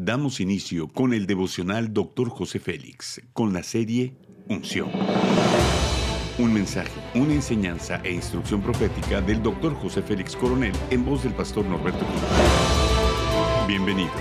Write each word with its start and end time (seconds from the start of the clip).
Damos 0.00 0.38
inicio 0.38 0.86
con 0.86 1.12
el 1.12 1.26
devocional 1.26 1.92
Dr. 1.92 2.28
José 2.28 2.60
Félix, 2.60 3.20
con 3.32 3.52
la 3.52 3.64
serie 3.64 4.14
Unción. 4.48 4.88
Un 6.38 6.52
mensaje, 6.54 6.92
una 7.16 7.34
enseñanza 7.34 8.00
e 8.04 8.12
instrucción 8.12 8.62
profética 8.62 9.20
del 9.20 9.42
Dr. 9.42 9.74
José 9.74 10.02
Félix 10.02 10.36
Coronel 10.36 10.70
en 10.90 11.04
voz 11.04 11.24
del 11.24 11.32
pastor 11.32 11.64
Norberto 11.64 12.06
Cruz. 12.06 12.22
Bienvenidos. 13.66 14.12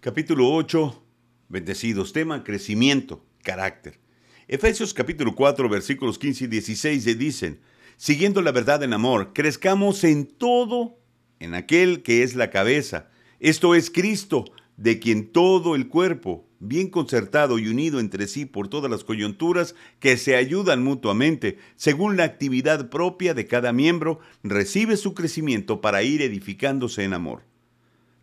Capítulo 0.00 0.52
8. 0.52 1.04
Bendecidos. 1.48 2.12
Tema 2.12 2.42
crecimiento, 2.42 3.24
carácter. 3.44 4.00
Efesios 4.48 4.92
capítulo 4.92 5.36
4 5.36 5.68
versículos 5.68 6.18
15 6.18 6.46
y 6.46 6.48
16 6.48 7.04
se 7.04 7.14
dicen, 7.14 7.60
siguiendo 7.96 8.42
la 8.42 8.50
verdad 8.50 8.82
en 8.82 8.92
amor, 8.92 9.30
crezcamos 9.32 10.02
en 10.02 10.26
todo 10.26 11.05
en 11.40 11.54
aquel 11.54 12.02
que 12.02 12.22
es 12.22 12.34
la 12.34 12.50
cabeza. 12.50 13.08
Esto 13.40 13.74
es 13.74 13.90
Cristo, 13.90 14.44
de 14.76 14.98
quien 14.98 15.32
todo 15.32 15.74
el 15.74 15.88
cuerpo, 15.88 16.46
bien 16.58 16.88
concertado 16.88 17.58
y 17.58 17.68
unido 17.68 18.00
entre 18.00 18.26
sí 18.26 18.46
por 18.46 18.68
todas 18.68 18.90
las 18.90 19.04
coyunturas 19.04 19.74
que 20.00 20.16
se 20.16 20.36
ayudan 20.36 20.82
mutuamente, 20.82 21.58
según 21.76 22.16
la 22.16 22.24
actividad 22.24 22.90
propia 22.90 23.34
de 23.34 23.46
cada 23.46 23.72
miembro, 23.72 24.20
recibe 24.42 24.96
su 24.96 25.14
crecimiento 25.14 25.80
para 25.80 26.02
ir 26.02 26.22
edificándose 26.22 27.04
en 27.04 27.14
amor. 27.14 27.42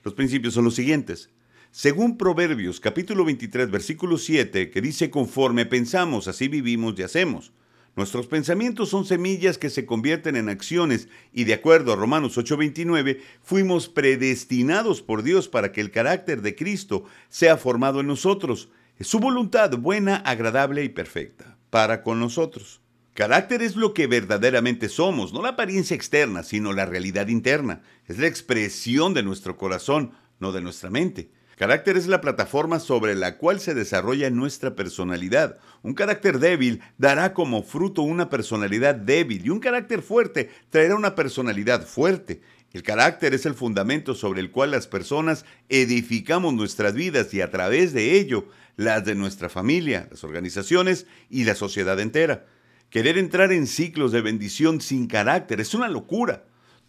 Los 0.03 0.13
principios 0.13 0.53
son 0.53 0.65
los 0.65 0.75
siguientes. 0.75 1.29
Según 1.71 2.17
Proverbios 2.17 2.79
capítulo 2.79 3.25
23 3.25 3.71
versículo 3.71 4.17
7, 4.17 4.69
que 4.69 4.81
dice 4.81 5.09
conforme 5.09 5.65
pensamos, 5.65 6.27
así 6.27 6.47
vivimos 6.47 6.93
y 6.97 7.03
hacemos. 7.03 7.51
Nuestros 7.95 8.25
pensamientos 8.25 8.89
son 8.89 9.05
semillas 9.05 9.59
que 9.59 9.69
se 9.69 9.85
convierten 9.85 10.35
en 10.35 10.49
acciones 10.49 11.09
y 11.31 11.43
de 11.43 11.53
acuerdo 11.53 11.93
a 11.93 11.95
Romanos 11.95 12.37
8:29, 12.37 13.21
fuimos 13.43 13.87
predestinados 13.87 15.03
por 15.03 15.21
Dios 15.21 15.47
para 15.47 15.71
que 15.71 15.81
el 15.81 15.91
carácter 15.91 16.41
de 16.41 16.55
Cristo 16.55 17.05
sea 17.29 17.55
formado 17.57 17.99
en 17.99 18.07
nosotros. 18.07 18.69
Es 18.97 19.07
su 19.07 19.19
voluntad 19.19 19.77
buena, 19.77 20.15
agradable 20.17 20.83
y 20.83 20.89
perfecta 20.89 21.57
para 21.69 22.01
con 22.01 22.19
nosotros. 22.19 22.81
Carácter 23.13 23.61
es 23.61 23.75
lo 23.75 23.93
que 23.93 24.07
verdaderamente 24.07 24.89
somos, 24.89 25.33
no 25.33 25.43
la 25.43 25.49
apariencia 25.49 25.95
externa, 25.95 26.41
sino 26.41 26.73
la 26.73 26.87
realidad 26.87 27.27
interna. 27.27 27.83
Es 28.07 28.17
la 28.17 28.25
expresión 28.25 29.13
de 29.13 29.21
nuestro 29.21 29.55
corazón, 29.55 30.13
no 30.39 30.51
de 30.51 30.61
nuestra 30.61 30.89
mente. 30.89 31.29
Carácter 31.57 31.97
es 31.97 32.07
la 32.07 32.21
plataforma 32.21 32.79
sobre 32.79 33.15
la 33.15 33.37
cual 33.37 33.59
se 33.59 33.75
desarrolla 33.75 34.29
nuestra 34.29 34.75
personalidad. 34.75 35.59
Un 35.83 35.93
carácter 35.93 36.39
débil 36.39 36.81
dará 36.97 37.33
como 37.33 37.61
fruto 37.61 38.01
una 38.01 38.29
personalidad 38.29 38.95
débil 38.95 39.45
y 39.45 39.49
un 39.49 39.59
carácter 39.59 40.01
fuerte 40.01 40.49
traerá 40.69 40.95
una 40.95 41.13
personalidad 41.13 41.85
fuerte. 41.85 42.41
El 42.71 42.81
carácter 42.81 43.35
es 43.35 43.45
el 43.45 43.53
fundamento 43.53 44.15
sobre 44.15 44.41
el 44.41 44.49
cual 44.49 44.71
las 44.71 44.87
personas 44.87 45.45
edificamos 45.69 46.55
nuestras 46.55 46.95
vidas 46.95 47.31
y 47.33 47.41
a 47.41 47.51
través 47.51 47.93
de 47.93 48.17
ello 48.17 48.47
las 48.75 49.05
de 49.05 49.13
nuestra 49.13 49.47
familia, 49.47 50.07
las 50.09 50.23
organizaciones 50.23 51.05
y 51.29 51.43
la 51.43 51.53
sociedad 51.53 51.99
entera. 51.99 52.47
Querer 52.89 53.19
entrar 53.19 53.51
en 53.51 53.67
ciclos 53.67 54.11
de 54.11 54.21
bendición 54.21 54.81
sin 54.81 55.05
carácter 55.05 55.61
es 55.61 55.75
una 55.75 55.87
locura. 55.87 56.45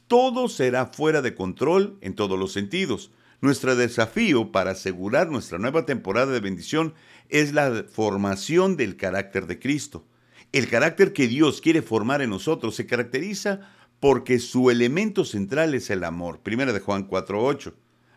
Todo 0.07 0.49
será 0.49 0.87
fuera 0.87 1.21
de 1.21 1.35
control 1.35 1.99
en 2.01 2.15
todos 2.15 2.39
los 2.39 2.53
sentidos. 2.53 3.11
Nuestro 3.45 3.77
desafío 3.77 4.53
para 4.53 4.71
asegurar 4.71 5.29
nuestra 5.29 5.59
nueva 5.59 5.85
temporada 5.85 6.33
de 6.33 6.41
bendición 6.41 6.95
es 7.29 7.53
la 7.53 7.85
formación 7.93 8.79
del 8.79 8.97
carácter 8.97 9.47
de 9.47 9.59
Cristo. 9.59 10.07
El 10.53 10.67
carácter 10.67 11.13
que 11.13 11.29
Dios 11.29 11.61
quiere 11.61 11.83
formar 11.83 12.23
en 12.23 12.31
nosotros 12.31 12.75
se 12.75 12.87
caracteriza 12.87 13.61
porque 14.01 14.39
su 14.39 14.71
elemento 14.71 15.27
central 15.27 15.75
es 15.75 15.91
el 15.91 16.05
amor. 16.05 16.41
Primera 16.41 16.73
de 16.73 16.81
Juan 16.81 17.07
4:8. 17.07 17.75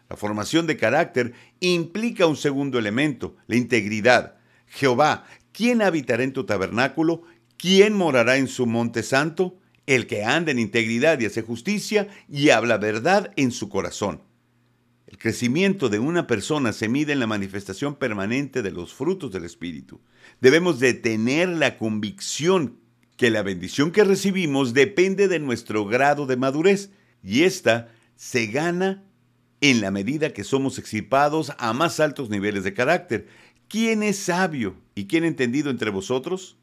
La 0.10 0.16
formación 0.16 0.66
de 0.66 0.78
carácter 0.78 1.34
implica 1.60 2.26
un 2.26 2.38
segundo 2.38 2.80
elemento, 2.80 3.36
la 3.48 3.58
integridad. 3.58 4.38
Jehová, 4.66 5.26
¿quién 5.52 5.82
habitará 5.82 6.24
en 6.24 6.32
tu 6.32 6.46
tabernáculo? 6.46 7.24
¿Quién 7.58 7.92
morará 7.92 8.38
en 8.38 8.48
su 8.48 8.66
monte 8.66 9.04
santo? 9.04 9.58
El 9.88 10.08
que 10.08 10.24
anda 10.24 10.52
en 10.52 10.60
integridad 10.60 11.20
y 11.20 11.26
hace 11.26 11.42
justicia 11.42 12.08
y 12.30 12.52
habla 12.52 12.78
verdad 12.78 13.34
en 13.36 13.52
su 13.52 13.68
corazón. 13.68 14.22
El 15.08 15.18
crecimiento 15.18 15.88
de 15.88 16.00
una 16.00 16.28
persona 16.28 16.74
se 16.74 16.90
mide 16.90 17.14
en 17.14 17.22
la 17.22 17.28
manifestación 17.28 17.96
permanente 17.96 18.62
de 18.62 18.72
los 18.72 18.94
frutos 18.94 19.32
del 19.32 19.46
Espíritu. 19.46 20.02
Debemos 20.42 20.80
de 20.80 20.94
tener 20.94 21.48
la 21.48 21.78
convicción 21.78 22.82
que 23.16 23.32
la 23.32 23.42
bendición 23.42 23.92
que 23.92 24.04
recibimos 24.04 24.74
depende 24.74 25.30
de 25.30 25.40
nuestro 25.40 25.86
grado 25.86 26.26
de 26.26 26.36
madurez 26.36 26.92
y 27.24 27.44
esta 27.44 27.90
se 28.18 28.48
gana 28.48 29.06
en 29.62 29.80
la 29.80 29.92
medida 29.92 30.34
que 30.34 30.44
somos 30.44 30.78
excipados 30.78 31.54
a 31.58 31.72
más 31.72 32.02
altos 32.02 32.30
niveles 32.30 32.66
de 32.66 32.74
carácter. 32.74 33.30
¿Quién 33.70 34.04
es 34.04 34.18
sabio 34.18 34.76
y 34.94 35.08
quién 35.08 35.24
entendido 35.24 35.70
entre 35.70 35.90
vosotros? 35.90 36.58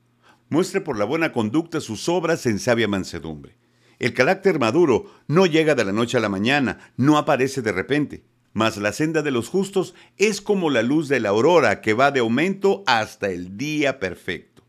Muestre 0.51 0.83
por 0.83 0.99
la 0.99 1.07
buena 1.07 1.33
conducta 1.33 1.81
sus 1.81 2.11
obras 2.11 2.45
en 2.45 2.59
sabia 2.59 2.89
mansedumbre. 2.89 3.57
El 3.99 4.13
carácter 4.13 4.59
maduro 4.59 5.11
no 5.29 5.47
llega 5.47 5.75
de 5.75 5.85
la 5.87 5.93
noche 5.93 6.19
a 6.19 6.21
la 6.21 6.29
mañana, 6.29 6.93
no 6.99 7.17
aparece 7.17 7.63
de 7.63 7.73
repente 7.73 8.34
mas 8.55 8.79
la 8.79 8.93
senda 8.93 9.21
de 9.21 9.33
los 9.33 9.49
justos 9.49 9.95
es 10.17 10.41
como 10.41 10.71
la 10.71 10.83
luz 10.83 11.09
de 11.09 11.21
la 11.21 11.29
aurora 11.29 11.83
que 11.83 11.93
va 11.93 12.11
de 12.13 12.21
aumento 12.21 12.83
hasta 12.87 13.29
el 13.29 13.59
día 13.59 13.99
perfecto. 13.99 14.65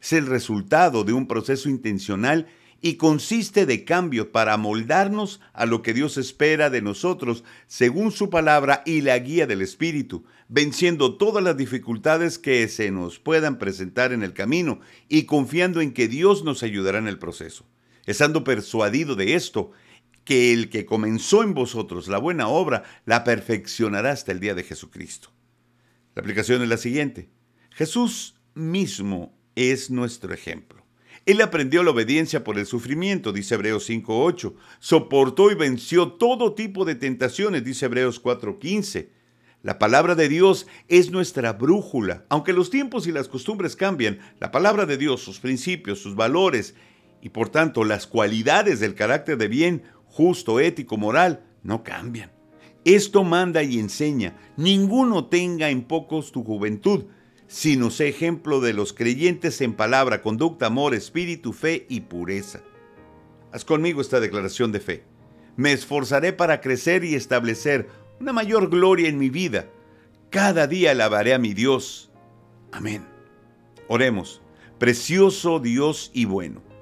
Es 0.00 0.14
el 0.14 0.26
resultado 0.26 1.04
de 1.04 1.12
un 1.12 1.26
proceso 1.26 1.68
intencional 1.68 2.46
y 2.80 2.94
consiste 2.94 3.66
de 3.66 3.84
cambio 3.84 4.30
para 4.30 4.56
moldarnos 4.56 5.40
a 5.52 5.66
lo 5.66 5.82
que 5.82 5.94
Dios 5.94 6.16
espera 6.16 6.70
de 6.70 6.82
nosotros 6.82 7.42
según 7.66 8.12
su 8.12 8.30
palabra 8.30 8.82
y 8.86 9.00
la 9.00 9.18
guía 9.18 9.46
del 9.46 9.62
Espíritu, 9.62 10.24
venciendo 10.48 11.16
todas 11.16 11.42
las 11.42 11.56
dificultades 11.56 12.38
que 12.38 12.68
se 12.68 12.90
nos 12.90 13.18
puedan 13.18 13.58
presentar 13.58 14.12
en 14.12 14.22
el 14.22 14.34
camino 14.34 14.80
y 15.08 15.24
confiando 15.24 15.80
en 15.80 15.92
que 15.92 16.08
Dios 16.08 16.44
nos 16.44 16.62
ayudará 16.62 16.98
en 16.98 17.08
el 17.08 17.18
proceso. 17.18 17.64
Estando 18.06 18.44
persuadido 18.44 19.16
de 19.16 19.34
esto, 19.34 19.72
que 20.24 20.52
el 20.52 20.70
que 20.70 20.86
comenzó 20.86 21.42
en 21.42 21.54
vosotros 21.54 22.08
la 22.08 22.18
buena 22.18 22.48
obra 22.48 22.82
la 23.04 23.24
perfeccionará 23.24 24.10
hasta 24.10 24.32
el 24.32 24.40
día 24.40 24.54
de 24.54 24.64
Jesucristo. 24.64 25.30
La 26.14 26.20
aplicación 26.20 26.62
es 26.62 26.68
la 26.68 26.76
siguiente. 26.76 27.28
Jesús 27.70 28.36
mismo 28.54 29.36
es 29.54 29.90
nuestro 29.90 30.32
ejemplo. 30.32 30.84
Él 31.26 31.40
aprendió 31.40 31.82
la 31.82 31.90
obediencia 31.90 32.44
por 32.44 32.58
el 32.58 32.66
sufrimiento, 32.66 33.32
dice 33.32 33.54
Hebreos 33.54 33.88
5.8. 33.88 34.54
Soportó 34.78 35.50
y 35.50 35.54
venció 35.54 36.12
todo 36.12 36.54
tipo 36.54 36.84
de 36.84 36.94
tentaciones, 36.94 37.64
dice 37.64 37.86
Hebreos 37.86 38.22
4.15. 38.22 39.08
La 39.62 39.78
palabra 39.78 40.14
de 40.14 40.28
Dios 40.28 40.66
es 40.88 41.10
nuestra 41.10 41.54
brújula. 41.54 42.26
Aunque 42.28 42.52
los 42.52 42.68
tiempos 42.68 43.06
y 43.06 43.12
las 43.12 43.28
costumbres 43.28 43.74
cambian, 43.74 44.18
la 44.38 44.50
palabra 44.50 44.84
de 44.84 44.98
Dios, 44.98 45.22
sus 45.22 45.40
principios, 45.40 46.00
sus 46.00 46.14
valores 46.14 46.74
y 47.22 47.30
por 47.30 47.48
tanto 47.48 47.84
las 47.84 48.06
cualidades 48.06 48.78
del 48.80 48.94
carácter 48.94 49.38
de 49.38 49.48
bien 49.48 49.82
justo, 50.14 50.60
ético, 50.60 50.96
moral, 50.96 51.44
no 51.64 51.82
cambian. 51.82 52.30
Esto 52.84 53.24
manda 53.24 53.64
y 53.64 53.80
enseña, 53.80 54.36
ninguno 54.56 55.26
tenga 55.26 55.70
en 55.70 55.82
pocos 55.82 56.30
tu 56.30 56.44
juventud, 56.44 57.06
sino 57.48 57.90
sé 57.90 58.08
ejemplo 58.08 58.60
de 58.60 58.74
los 58.74 58.92
creyentes 58.92 59.60
en 59.60 59.74
palabra, 59.74 60.22
conducta, 60.22 60.66
amor, 60.66 60.94
espíritu, 60.94 61.52
fe 61.52 61.86
y 61.88 62.02
pureza. 62.02 62.60
Haz 63.50 63.64
conmigo 63.64 64.00
esta 64.00 64.20
declaración 64.20 64.70
de 64.70 64.80
fe. 64.80 65.04
Me 65.56 65.72
esforzaré 65.72 66.32
para 66.32 66.60
crecer 66.60 67.02
y 67.02 67.16
establecer 67.16 67.88
una 68.20 68.32
mayor 68.32 68.70
gloria 68.70 69.08
en 69.08 69.18
mi 69.18 69.30
vida. 69.30 69.66
Cada 70.30 70.68
día 70.68 70.92
alabaré 70.92 71.34
a 71.34 71.38
mi 71.38 71.54
Dios. 71.54 72.12
Amén. 72.70 73.04
Oremos. 73.88 74.42
Precioso 74.78 75.58
Dios 75.58 76.10
y 76.14 76.24
bueno. 76.24 76.73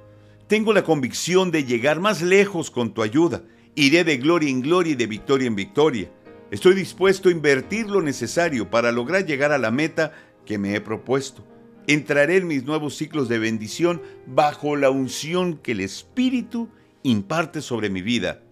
Tengo 0.53 0.75
la 0.75 0.85
convicción 0.85 1.51
de 1.51 1.65
llegar 1.65 1.99
más 1.99 2.21
lejos 2.21 2.71
con 2.71 2.93
tu 2.93 3.01
ayuda. 3.03 3.43
Iré 3.75 4.05
de 4.05 4.19
gloria 4.19 4.51
en 4.51 4.61
gloria 4.61 4.93
y 4.93 4.97
de 4.97 5.07
victoria 5.07 5.47
en 5.47 5.55
victoria. 5.55 6.11
Estoy 6.51 6.75
dispuesto 6.75 7.31
a 7.31 7.33
invertir 7.33 7.89
lo 7.89 8.03
necesario 8.03 8.69
para 8.69 8.93
lograr 8.93 9.25
llegar 9.25 9.51
a 9.53 9.57
la 9.57 9.71
meta 9.71 10.13
que 10.45 10.59
me 10.59 10.75
he 10.75 10.83
propuesto. 10.83 11.43
Entraré 11.87 12.37
en 12.37 12.49
mis 12.49 12.65
nuevos 12.65 12.99
ciclos 12.99 13.31
de 13.31 13.39
bendición 13.39 14.03
bajo 14.27 14.77
la 14.77 14.91
unción 14.91 15.57
que 15.57 15.73
el 15.73 15.81
Espíritu 15.81 16.69
imparte 17.03 17.63
sobre 17.63 17.89
mi 17.89 18.03
vida. 18.03 18.43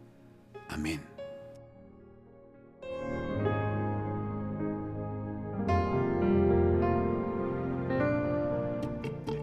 Amén. 0.71 1.10